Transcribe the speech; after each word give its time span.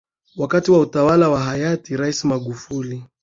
wakati 0.37 0.71
wa 0.71 0.79
utawala 0.79 1.29
wa 1.29 1.39
hayati 1.39 1.97
raisi 1.97 2.27
Magufuli 2.27 3.05